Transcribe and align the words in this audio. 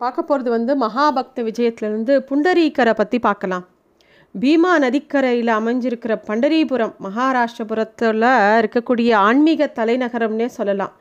பார்க்க 0.00 0.20
போகிறது 0.28 0.50
வந்து 0.54 0.72
மகாபக்த 0.82 1.42
விஜயத்துலேருந்து 1.46 2.14
புண்டரீக்கரை 2.28 2.92
பற்றி 2.98 3.18
பார்க்கலாம். 3.26 3.64
பீமா 4.34 4.72
நதிக்கரையில் 4.84 5.50
அமைஞ்சிருக்கிற 5.58 6.12
பண்டரிபுரம் 6.28 6.94
மகாராஷ்டிரபுரத்தில் 7.06 8.28
இருக்கக்கூடிய 8.60 9.10
ஆன்மீக 9.28 9.68
தலைநகரம்னே 9.78 10.48
சொல்லலாம். 10.58 10.92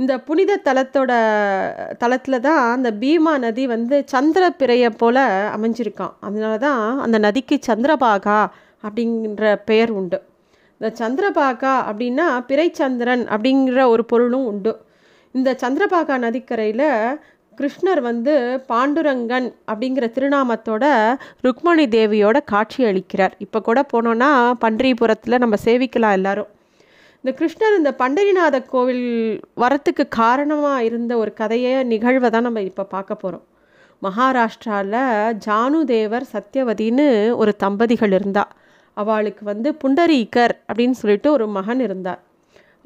இந்த 0.00 0.12
புனித 0.28 0.60
தலத்தோட 0.68 1.12
தலத்தில் 2.02 2.44
தான் 2.46 2.62
அந்த 2.76 2.88
பீமா 3.02 3.34
நதி 3.44 3.64
வந்து 3.74 3.98
சந்திர 4.14 4.44
பிறையை 4.60 4.90
போல் 5.02 5.22
அமைஞ்சிருக்கான் 5.56 6.14
அதனால 6.20 6.54
தான் 6.66 6.82
அந்த 7.04 7.18
நதிக்கு 7.26 7.58
சந்திரபாகா 7.68 8.40
அப்படிங்கிற 8.84 9.54
பெயர் 9.70 9.92
உண்டு. 10.00 10.20
இந்த 10.80 10.88
சந்திரபாகா 11.02 11.74
அப்படின்னா 11.90 12.26
பிறைச்சந்திரன் 12.50 13.24
அப்படிங்கிற 13.34 13.82
ஒரு 13.94 14.04
பொருளும் 14.12 14.48
உண்டு. 14.52 14.74
இந்த 15.34 15.50
சந்திரபாகா 15.62 16.14
நதிக்கரையில் 16.26 16.88
கிருஷ்ணர் 17.58 18.00
வந்து 18.08 18.32
பாண்டுரங்கன் 18.70 19.46
அப்படிங்கிற 19.70 20.06
திருநாமத்தோட 20.16 20.84
ருக்மணி 21.44 21.84
தேவியோட 21.94 22.38
காட்சி 22.52 22.80
அளிக்கிறார். 22.90 23.34
இப்போ 23.44 23.58
கூட 23.68 23.80
போனோன்னா 23.92 24.30
பன்றிபுரத்தில் 24.64 25.42
நம்ம 25.44 25.56
சேவிக்கலாம் 25.64 26.16
எல்லாரும். 26.18 26.50
இந்த 27.20 27.30
கிருஷ்ணர் 27.38 27.78
இந்த 27.78 27.92
பண்டரிநாத 28.00 28.56
கோவில் 28.72 29.06
வரத்துக்கு 29.62 30.04
காரணமாக 30.20 30.84
இருந்த 30.88 31.12
ஒரு 31.22 31.32
கதையை 31.40 31.72
நிகழ்வை 31.92 32.30
தான் 32.34 32.46
நம்ம 32.48 32.62
இப்போ 32.70 32.84
பார்க்க 32.94 33.22
போகிறோம் 33.22 33.44
மகாராஷ்டிராவில் 34.02 35.00
ஜானுதேவர் 35.46 36.26
சத்யவதின்னு 36.34 37.06
ஒரு 37.42 37.52
தம்பதிகள் 37.64 38.14
இருந்தா. 38.18 38.44
அவளுக்கு 38.96 39.42
வந்து 39.52 39.68
புண்டரீகர் 39.82 40.54
அப்படின்னு 40.68 40.96
சொல்லிட்டு 41.00 41.28
ஒரு 41.36 41.46
மகன் 41.56 41.80
இருந்தார். 41.86 42.20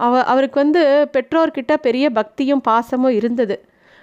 அவ 0.04 0.22
அவருக்கு 0.32 0.58
வந்து 0.64 0.82
பெற்றோர்கிட்ட 1.14 1.72
பெரிய 1.86 2.06
பக்தியும் 2.18 2.64
பாசமும் 2.68 3.16
இருந்தது. 3.20 3.56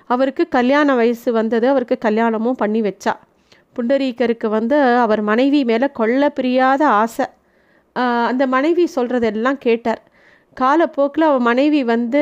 அவருக்கு 0.10 0.44
கல்யாண 0.58 0.96
வயசு 1.00 1.30
வந்தது. 1.40 1.66
அவருக்கு 1.74 1.98
கல்யாணமும் 2.08 2.60
பண்ணி 2.62 2.82
வச்சா. 2.88 3.14
புண்டரீகருக்கு 3.76 4.48
வந்து 4.58 4.78
அவர் 5.06 5.22
மனைவி 5.32 5.60
மேலே 5.72 5.88
கொள்ள 6.00 6.30
பிரியாத 6.38 6.82
ஆசை. 7.02 7.26
அந்த 8.30 8.44
மனைவி 8.56 8.84
சொல்கிறதெல்லாம் 8.96 9.60
கேட்டார். 9.66 10.02
காலப்போக்கில் 10.58 11.26
அவள் 11.28 11.44
மனைவி 11.48 11.82
வந்து 11.92 12.22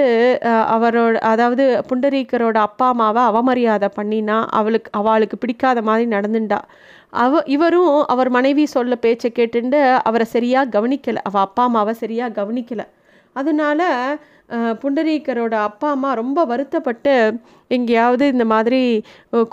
அவரோட 0.75 1.15
அதாவது 1.31 1.65
புண்டரீக்கரோட 1.89 2.57
அப்பா 2.67 2.87
அம்மாவை 2.93 3.21
அவமரியாதை 3.29 3.89
பண்ணினா 3.97 4.37
அவளுக்கு 4.59 4.89
அவளுக்கு 4.99 5.37
பிடிக்காத 5.43 5.81
மாதிரி 5.89 6.05
நடந்துண்டா. 6.15 6.59
அவ 7.23 7.41
இவரும் 7.55 7.93
அவர் 8.13 8.29
மனைவி 8.37 8.65
சொல்ல 8.75 8.93
பேச்சை 9.05 9.29
கேட்டுண்டு 9.37 9.79
அவரை 10.09 10.27
சரியாக 10.35 10.71
கவனிக்கலை. 10.75 11.21
அவள் 11.29 11.45
அப்பா 11.47 11.63
அம்மாவை 11.69 11.93
சரியாக 12.03 12.35
கவனிக்கலை. 12.41 12.85
அதனால 13.35 13.81
புண்டரீகரோட 14.81 15.55
அப்பா 15.67 15.87
அம்மா 15.95 16.09
ரொம்ப 16.21 16.39
வருத்தப்பட்டு 16.51 17.13
எங்கேயாவது 17.75 18.25
இந்த 18.33 18.45
மாதிரி 18.53 18.81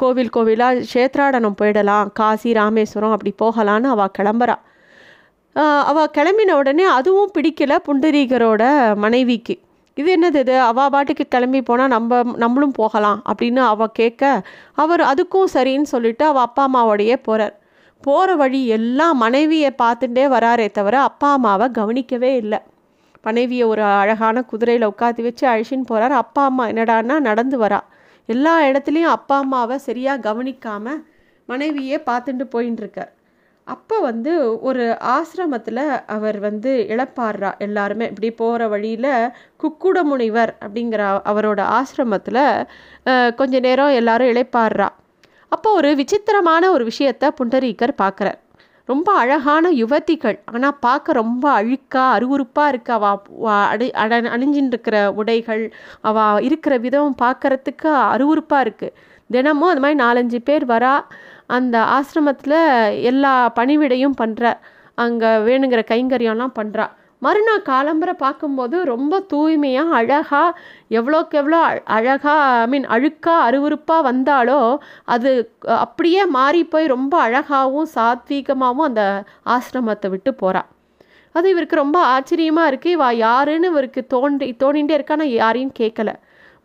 கோவில் 0.01 0.35
கோவிலாக 0.37 0.83
சேத்ராடனம் 0.93 1.59
போயிடலாம் 1.61 2.11
காசி 2.19 2.51
ராமேஸ்வரம் 2.61 3.15
அப்படி 3.17 3.33
போகலான்னு 3.43 3.89
அவள் 3.95 4.15
கிளம்புறா. 4.19 4.57
அவள் 5.91 6.13
கிளம்பின 6.17 6.57
உடனே 6.61 6.85
அதுவும் 6.99 7.33
பிடிக்கல 7.37 7.73
புண்டரீகரோட 7.87 8.63
மனைவிக்கு. 9.05 9.55
இது 9.97 10.09
என்னது 10.17 10.41
இது? 10.45 10.55
அவள் 10.69 10.93
பாட்டுக்கு 10.95 11.25
கிளம்பி 11.35 11.61
போனால் 11.69 11.93
நம்ம 11.95 12.21
நம்மளும் 12.43 12.77
போகலாம் 12.81 13.19
அப்படின்னு 13.31 13.63
அவள் 13.73 13.97
கேட்க 14.01 14.23
அவர் 14.83 15.03
அதுக்கும் 15.11 15.51
சரின்னு 15.55 15.93
சொல்லிட்டு 15.95 16.25
அவள் 16.31 16.47
அப்பா 16.49 16.65
அம்மாவோடையே 16.69 17.17
போகிறார் 17.29 17.55
போகிற 18.03 18.37
வழி 18.43 18.61
எல்லாம் 18.77 19.17
மனைவியை 19.25 19.71
பார்த்துட்டே 19.83 20.25
வராரே 20.37 20.69
தவிர 20.79 20.95
அப்பா 21.09 21.31
அம்மாவை 21.39 21.69
கவனிக்கவே 21.79 22.33
இல்லை. 22.43 22.61
மனைவியை 23.25 23.65
ஒரு 23.73 23.83
அழகான 24.01 24.43
குதிரையில் 24.51 24.91
உட்காந்து 24.93 25.27
வச்சு 25.27 25.45
அழிச்சின்னு 25.53 25.91
போகிறார் 25.91 26.15
அப்பா 26.23 26.43
அம்மா 26.51 26.65
என்னடான்னா 26.73 27.17
நடந்து 27.29 27.59
வரா. 27.65 27.81
எல்லா 28.29 28.55
இடத்துலையும் 28.69 29.15
அப்பா 29.17 29.37
அம்மாவை 29.45 29.77
சரியாக 29.89 30.25
கவனிக்காமல் 30.29 31.01
மனைவியே 31.49 31.99
பார்த்துட்டு 32.09 32.45
போயின்னு 32.55 32.83
இருக்கார். 32.83 33.13
அப்போ 33.67 33.97
வந்து 34.01 34.33
ஒரு 34.69 34.85
ஆசிரமத்தில் 35.17 35.83
அவர் 36.07 36.39
வந்து 36.47 36.71
இழப்பாடுறா 36.93 37.51
எல்லாருமே. 37.67 38.07
இப்படி 38.13 38.31
போகிற 38.41 38.63
வழியில் 38.73 39.13
குக்குட 39.63 39.99
முனிவர் 40.11 40.53
அப்படிங்கிற 40.65 41.03
அவரோட 41.33 41.61
ஆசிரமத்தில் 41.79 42.43
கொஞ்ச 43.41 43.61
நேரம் 43.67 43.99
எல்லாரும் 44.01 44.33
இழைப்பாடுறா 44.33 44.89
அப்போ 45.53 45.71
ஒரு 45.79 45.89
விசித்திரமான 46.01 46.71
ஒரு 46.73 46.85
விஷயத்தை 46.85 47.29
புண்டரீகர் 47.39 48.01
பார்க்குறார் 48.03 48.39
ரொம்ப 48.89 49.09
அழகான 49.15 49.71
யுவதிகள். 49.73 50.39
ஆனால் 50.47 50.79
பார்க்க 50.81 51.13
ரொம்ப 51.13 51.45
அழுக்காக 51.53 52.15
அருவறுப்பாக 52.17 52.69
இருக்கு 52.69 52.93
அவள் 52.93 53.19
அடை 53.65 53.89
அட 53.95 54.21
அணிஞ்சின்னு 54.37 54.69
இருக்கிற 54.69 54.97
உடைகள் 55.13 55.65
அவள் 56.01 56.43
இருக்கிற 56.43 56.77
விதம் 56.79 57.21
பார்க்குறதுக்கு 57.23 57.91
அருவறுப்பாக 58.15 58.65
இருக்குது 58.65 58.95
தினமும் 59.31 59.71
அது 59.71 59.81
மாதிரி 59.81 59.99
நாலஞ்சு 60.03 60.39
பேர் 60.45 60.67
வரா 60.67 60.95
அந்த 61.47 61.77
ஆசிரமத்தில் 61.93 62.59
எல்லா 63.03 63.33
பணிவிடையும் 63.57 64.19
பண்ணுற 64.21 64.45
அங்கே 64.99 65.31
வேணுங்கிற 65.47 65.83
கைங்கரியம்லாம் 65.89 66.59
பண்ணுறா 66.59 66.87
மறுநாள் 67.23 67.67
காலம்பரை 67.71 68.15
பார்க்கும்போது 68.23 68.77
ரொம்ப 68.85 69.21
தூய்மையாக 69.33 69.97
அழகாக 69.99 70.59
எவ்வளோக்கு 70.99 71.35
எவ்வளோ 71.41 71.61
அழகாக 71.97 72.45
ஐ 72.63 72.67
மீன் 72.67 72.87
அழுக்காக 72.95 73.47
அருவறுப்பாக 73.49 74.07
வந்தாலோ 74.09 74.61
அது 75.15 75.31
அப்படியே 75.85 76.23
மாறி 76.39 76.63
போய் 76.65 76.93
ரொம்ப 76.97 77.15
அழகாகவும் 77.21 77.91
சாத்வீகமாகவும் 77.97 78.89
அந்த 78.91 79.05
ஆசிரமத்தை 79.57 80.11
விட்டு 80.15 80.33
போகிறாள் 80.35 80.71
அது 81.35 81.47
இவருக்கு 81.51 81.83
ரொம்ப 81.83 81.99
ஆச்சரியமாக 82.15 82.71
இருக்குது 82.71 82.95
இவா 82.97 83.09
யாருன்னு 83.27 83.69
இவருக்கு 83.73 84.01
தோன்றி 84.07 84.47
இருக்கா. 84.97 85.15
நான் 85.17 85.39
யாரையும் 85.43 85.75
கேட்கல 85.81 86.11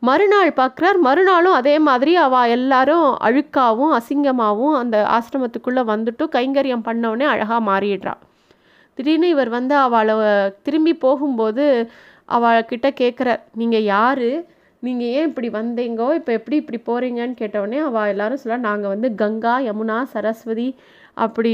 மறுநாள் 0.03 0.51
பார்க்குறார். 0.59 0.97
மறுநாளும் 1.07 1.57
அதே 1.59 1.75
மாதிரி 1.87 2.11
அவள் 2.25 2.51
எல்லாரும் 2.55 3.07
அழுக்காவும் 3.27 3.93
அசிங்கமாகவும் 3.99 4.75
அந்த 4.81 4.97
ஆசிரமத்துக்குள்ளே 5.17 5.83
வந்துட்டு 5.93 6.25
கைங்கரியம் 6.35 6.87
பண்ணவுடனே 6.89 7.27
அழகாக 7.33 7.61
மாறிடுறா. 7.69 8.13
திடீர்னு 8.97 9.29
இவர் 9.35 9.51
வந்து 9.57 9.75
அவளை 9.85 10.15
திரும்பி 10.67 10.93
போகும்போது 11.05 11.65
அவள்கிட்ட 12.37 12.87
கேட்குறார் 13.01 13.41
நீங்கள் 13.61 13.87
யார்? 13.95 14.29
நீங்கள் 14.83 15.11
ஏன் 15.17 15.27
இப்படி 15.29 15.49
வந்தீங்கோ? 15.59 16.07
இப்போ 16.19 16.31
எப்படி 16.39 16.55
இப்படி 16.61 16.79
போகிறீங்கன்னு 16.89 17.35
கேட்டவுடனே 17.41 17.79
அவள் 17.89 18.11
எல்லாரும் 18.13 18.41
சொல்ல 18.43 18.57
நாங்கள் 18.69 18.93
வந்து 18.93 19.09
கங்கா 19.21 19.55
யமுனா 19.67 19.97
சரஸ்வதி 20.13 20.69
அப்படி 21.25 21.51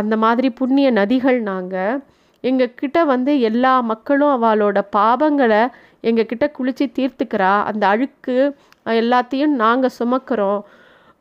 அந்த 0.00 0.14
மாதிரி 0.24 0.48
புண்ணிய 0.60 0.88
நதிகள் 1.00 1.38
நாங்கள் 1.50 1.98
எங்கள் 2.44 2.76
கிட்ட 2.80 2.98
வந்து 3.12 3.32
எல்லா 3.48 3.74
மக்களும் 3.90 4.34
அவளோட 4.36 4.78
பாபங்களை 4.96 5.62
எங்கள் 6.08 6.28
கிட்ட 6.30 6.46
குளித்து 6.56 6.86
தீர்த்துக்கிறா. 6.98 7.52
அந்த 7.70 7.84
அழுக்கு 7.92 8.36
எல்லாத்தையும் 9.00 9.54
நாங்கள் 9.62 9.96
சுமக்கிறோம். 10.00 10.60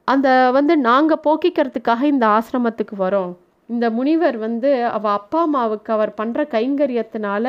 அந்த 0.08 0.28
வந்து 0.58 0.74
நாங்கள் 0.90 1.24
போக்கிக்கிறதுக்காக 1.25 2.02
இந்த 2.14 2.25
ஆசிரமத்துக்கு 2.38 2.96
வரோம். 3.06 3.31
இந்த 3.70 3.86
முனிவர் 3.90 4.38
வந்து 4.38 4.72
அவள் 4.88 5.12
அப்பா 5.12 5.40
அம்மாவுக்கு 5.42 5.92
அவர் 5.94 6.12
பண்ணுற 6.18 6.42
கைங்கரியத்தினால 6.52 7.46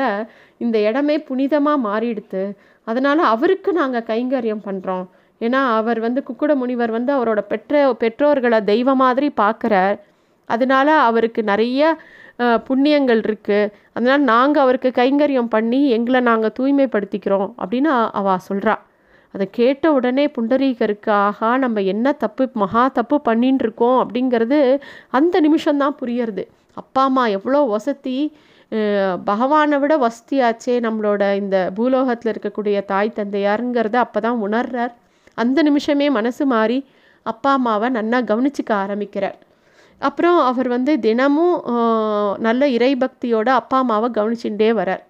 இந்த 0.57 0.77
இடமே 0.79 1.15
புனிதமாக 1.29 1.83
மாறிடுது 1.83 2.43
அதனால் 2.87 3.23
அவருக்கு 3.25 3.71
நாங்கள் 3.73 4.07
கைங்கரியம் 4.07 4.65
பண்ணுறோம் 4.65 5.05
ஏன்னா 5.41 5.61
அவர் 5.73 5.99
வந்து 5.99 6.19
குக்குட 6.23 6.51
முனிவர் 6.55 6.91
வந்து 6.91 7.11
அவரோட 7.13 7.41
பெற்ற 7.47 7.81
பெற்றோர்களை 7.93 8.59
தெய்வ 8.63 8.95
மாதிரி 8.95 9.27
பார்க்குறார் 9.37 9.97
அதனால 10.49 10.89
அவருக்கு 11.01 11.41
நிறைய 11.43 11.81
புண்ணியங்கள் 12.67 13.21
இருக்குது 13.21 13.71
அதனால் 13.93 14.23
நாங்கள் 14.23 14.63
அவருக்கு 14.63 14.89
கைங்கரியம் 14.95 15.47
பண்ணி 15.47 15.81
எங்களை 15.89 16.19
நாங்கள் 16.21 16.55
தூய்மைப்படுத்திக்கிறோம் 16.59 17.49
அப்படின்னு 17.57 17.91
அவள் 18.11 18.45
சொல்கிறா 18.49 18.75
அதை 19.37 19.47
கேட்ட 19.59 19.85
உடனே 19.97 20.25
புண்டரீகருக்கு 20.35 21.11
ஆகா 21.23 21.49
நம்ம 21.63 21.81
என்ன 21.93 22.13
தப்பு 22.23 22.43
மகா 22.63 22.83
தப்பு 22.99 23.17
பண்ணின்னு 23.29 23.63
இருக்கோம் 23.65 23.97
அப்படிங்கிறது 24.03 24.59
அந்த 25.17 25.35
நிமிஷம்தான் 25.45 25.97
புரியறது. 26.01 26.43
அப்பா 26.81 27.01
அம்மா 27.09 27.23
எவ்வளோ 27.37 27.59
வசதி 27.73 28.17
பகவானை 29.29 29.77
விட 29.81 29.93
வசதியாச்சே 30.05 30.75
நம்மளோட 30.85 31.21
இந்த 31.41 31.57
பூலோகத்தில் 31.75 32.31
இருக்கக்கூடிய 32.33 32.77
தாய் 32.91 33.17
தந்தையாருங்கிறத 33.19 33.97
அப்போ 34.05 34.19
தான் 34.25 34.41
உணர்றார். 34.47 34.93
அந்த 35.37 35.59
நிமிஷமே 35.67 36.07
மனசு 36.17 36.45
மாறி 36.53 36.79
அப்பா 37.25 37.51
அம்மாவை 37.57 37.87
நன்னா 37.97 38.19
கவனிச்சிக்க 38.31 38.71
ஆரம்பிக்கிறார். 38.83 39.37
அப்புறம் 40.01 40.39
அவர் 40.49 40.69
வந்து 40.75 40.93
தினமும் 41.05 41.55
நல்ல 42.47 42.63
இறைபக்தியோட 42.77 43.49
அப்பா 43.61 43.77
அம்மாவை 43.83 44.09
கவனிச்சுட்டே 44.17 44.71
வரார் 44.79 45.03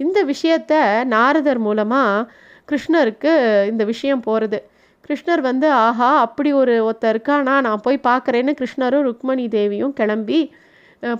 இந்த 0.00 0.18
விஷயத்த 0.32 0.74
நாரதர் 1.14 1.60
மூலமாக 1.66 2.26
கிருஷ்ணருக்கு 2.68 3.32
இந்த 3.70 3.82
விஷயம் 3.92 4.24
போகிறது 4.26 4.58
கிருஷ்ணர் 5.06 5.42
வந்து 5.46 5.66
ஆஹா 5.86 6.10
அப்படி 6.26 6.50
ஒரு 6.60 6.74
ஒருத்தர் 6.88 7.12
இருக்கானா? 7.14 7.54
நான் 7.66 7.82
போய் 7.86 8.06
பார்க்குறேன்னு 8.08 8.52
கிருஷ்ணரும் 8.60 9.06
ருக்மணி 9.08 9.44
தேவியும் 9.56 9.92
கிளம்பி 9.98 10.38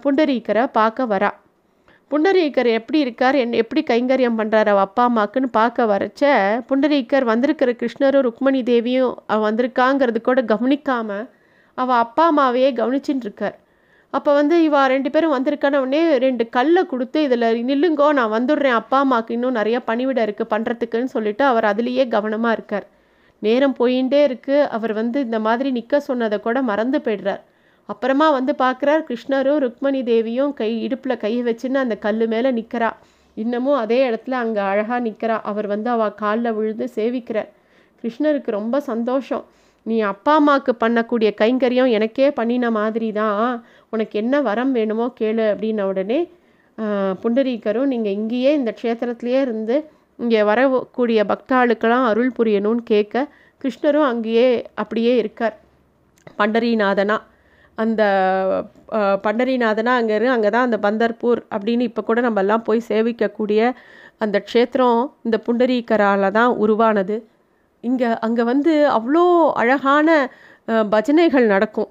புண்டரீக்கரை 0.04 0.64
பார்க்க 0.78 1.10
வரா. 1.12 1.30
புண்டரீக்கர் 2.10 2.68
எப்படி 2.78 2.98
இருக்கார்? 3.04 3.36
என் 3.42 3.54
எப்படி 3.62 3.82
கைங்கரியம் 3.90 4.38
பண்ணுறாரு 4.40 4.70
அவள் 4.72 4.86
அப்பா 4.88 5.04
அம்மாக்குன்னு 5.08 5.48
பார்க்க 5.58 5.86
வரச்ச 5.92 6.22
புண்டரீக்கர் 6.68 7.24
வந்திருக்கிற 7.32 7.70
கிருஷ்ணரும் 7.82 8.24
ருக்மணி 8.28 8.62
தேவியும் 8.72 9.14
வந்திருக்காங்கிறது 9.46 10.20
கூட 10.28 10.42
கவனிக்காமல் 10.52 11.26
அவள் 11.78 12.02
அப்பா 12.04 12.24
அம்மாவையே 12.32 12.70
கவனிச்சுட்டு 12.80 13.26
இருக்கார். 13.28 13.56
அப்போ 14.16 14.30
வந்து 14.38 14.56
இவா 14.66 14.80
ரெண்டு 14.92 15.08
பேரும் 15.14 15.34
வந்திருக்கான 15.34 15.78
உடனே 15.84 16.00
ரெண்டு 16.24 16.44
கல்லை 16.56 16.82
கொடுத்து 16.90 17.18
இதில் 17.26 17.46
நில்லுங்கோ 17.70 18.08
நான் 18.18 18.34
வந்துடுறேன் 18.34 18.76
அப்பா 18.80 18.98
அம்மாவுக்கு 19.04 19.34
இன்னும் 19.36 19.56
நிறைய 19.58 19.76
பணிவிட 19.88 20.20
இருக்குது 20.26 20.50
பண்ணுறதுக்குன்னு 20.52 21.14
சொல்லிட்டு 21.14 21.44
அவர் 21.44 21.66
அதுலேயே 21.70 22.04
கவனமாக 22.14 22.56
இருக்கார். 22.56 22.86
நேரம் 23.42 23.74
போயிட்டே 23.80 24.20
இருக்குது 24.28 24.68
அவர் 24.76 24.92
வந்து 25.00 25.18
இந்த 25.26 25.38
மாதிரி 25.46 25.70
நிற்க 25.78 26.00
சொன்னதை 26.00 26.38
கூட 26.46 26.58
மறந்து 26.70 26.98
போயிடுறார். 27.06 27.42
அப்புறமா 27.88 28.26
வந்து 28.36 28.52
பார்க்குறார் 28.62 29.02
கிருஷ்ணரும் 29.08 29.60
ருக்மணி 29.64 30.00
தேவியும் 30.10 30.52
கை 30.60 30.70
இடுப்பில் 30.86 31.22
கையை 31.24 31.42
வச்சுன்னு 31.48 31.82
அந்த 31.84 31.96
கல் 32.06 32.24
மேலே 32.34 32.52
நிற்கிறா 32.58 32.90
இன்னமும் 33.36 33.78
அதே 33.82 33.98
இடத்துல 34.08 34.38
அங்கே 34.44 34.62
அழகாக 34.70 35.00
நிற்கிறா 35.08 35.36
அவர் 35.50 35.66
வந்து 35.66 35.88
அவள் 35.90 36.16
காலில் 36.22 36.56
விழுந்து 36.58 36.86
சேவிக்கிறார். 36.96 37.50
கிருஷ்ணருக்கு 38.04 38.50
ரொம்ப 38.60 38.76
சந்தோஷம். 38.90 39.44
நீ 39.86 39.96
அப்பா 40.10 40.34
அம்மாவுக்கு 40.40 40.72
பண்ணக்கூடிய 40.82 41.30
கைங்கரியம் 41.40 41.90
எனக்கே 41.96 42.26
பண்ணின 42.38 42.70
மாதிரி 42.76 43.08
தான் 43.12 43.40
உனக்கு 43.94 44.16
என்ன 44.22 44.40
வரம் 44.48 44.72
வேணுமோ 44.78 45.06
கேளு 45.20 45.44
அப்படின்ன 45.52 45.86
உடனே 45.92 46.20
புண்டரீக்கரும் 47.22 47.22
புண்டரீகரும் 47.22 47.90
நீங்கள் 47.92 48.16
இங்கேயே 48.18 48.52
இந்த 48.60 48.70
க்ஷேத்திரத்துலேயே 48.78 49.40
இருந்து 49.46 49.76
இங்கே 50.18 50.40
வரக்கூடிய 50.50 51.20
பக்தாளுக்கெல்லாம் 51.32 52.06
அருள் 52.10 52.32
புரியணும்னு 52.38 52.82
கேட்க 52.92 53.14
கிருஷ்ணரும் 53.62 54.08
அங்கேயே 54.12 54.48
அப்படியே 54.82 55.12
இருக்கார். 55.22 55.54
பண்டரிநாதனா 56.40 57.16
அந்த 57.78 58.02
பண்டரிநாதனா 59.24 59.92
அங்கே 60.00 60.14
இரு 60.18 60.26
அங்கே 60.34 60.50
தான் 60.54 60.66
அந்த 60.68 60.78
பந்தர்பூர் 60.86 61.40
அப்படின்னு 61.54 61.88
இப்போ 61.90 62.02
கூட 62.08 62.18
நம்ம 62.26 62.42
எல்லாம் 62.44 62.66
போய் 62.68 62.88
சேவிக்கக்கூடிய 62.90 63.60
அந்த 64.24 64.36
க்ஷேத்திரம் 64.48 65.00
இந்த 65.26 65.36
புண்டரீக்கரால் 65.46 66.34
தான் 66.38 66.52
உருவானது. 66.64 67.16
இங்கே 67.84 68.10
அங்கே 68.26 68.44
வந்து 68.52 68.74
அவ்வளோ 68.98 69.24
அழகான 69.62 70.08
பஜனைகள் 70.94 71.46
நடக்கும். 71.54 71.90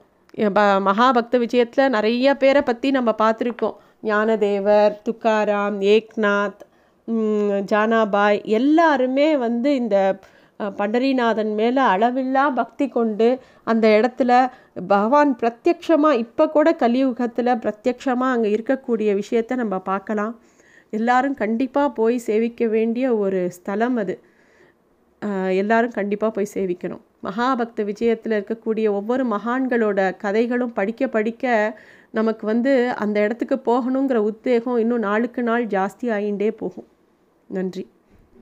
மகாபக்த 0.88 1.39
விஜயத்தில் 1.44 1.94
நிறைய 1.95 2.27
பேரை 2.41 2.62
பற்றி 2.62 2.88
நம்ம 2.97 3.09
பார்த்துருக்கோம். 3.24 3.75
ஞானதேவர் 4.09 4.94
துக்காராம் 5.07 5.80
ஏக்நாத் 5.95 6.62
ஜானாபாய் 7.71 8.39
எல்லாருமே 8.59 9.27
வந்து 9.45 9.69
இந்த 9.81 9.97
பண்டரிநாதன் 10.80 11.53
மேலே 11.59 11.81
அளவில்லா 11.94 12.44
பக்தி 12.59 12.85
கொண்டு 12.97 13.27
அந்த 13.71 13.85
இடத்துல 13.97 14.31
பகவான் 14.91 15.31
பிரத்யக்ஷமாக 15.41 16.21
இப்போ 16.24 16.45
கூட 16.56 16.68
கலியுகத்தில் 16.83 17.59
பிரத்யக்ஷமாக 17.63 18.36
அங்கே 18.36 18.50
இருக்கக்கூடிய 18.56 19.09
விஷயத்தை 19.21 19.56
நம்ம 19.62 19.77
பார்க்கலாம். 19.91 20.33
எல்லாரும் 20.94 21.39
கண்டிப்பாக 21.41 21.89
போய் 22.00 22.18
சேவிக்க 22.27 22.65
வேண்டிய 22.75 23.06
ஒரு 23.24 23.41
ஸ்தலம் 23.57 23.97
அது. 24.03 24.15
எல்லாரும் 25.62 25.92
கண்டிப்பாக 25.92 26.31
போய் 26.34 26.54
சேவிக்கணும். 26.54 27.04
மகாபக்த 27.24 27.84
விஜயத்தில் 27.90 28.36
இருக்கக்கூடிய 28.38 28.88
ஒவ்வொரு 29.00 29.25
மகான்களோட 29.25 30.00
கதைகளும் 30.18 30.74
படிக்க 30.74 31.08
படிக்க 31.08 31.44
நமக்கு 32.12 32.46
வந்து 32.46 32.72
அந்த 33.04 33.18
இடத்துக்கு 33.20 33.58
போகணுங்கிற 33.70 34.16
உத்வேகம் 34.31 34.78
இன்னும் 34.78 35.06
நாளுக்கு 35.10 35.44
நாள் 35.44 35.66
ஜாஸ்தி 35.68 36.08
ஆகிண்டே 36.18 36.50
போகும். 36.64 36.88
நன்றி. 37.50 37.86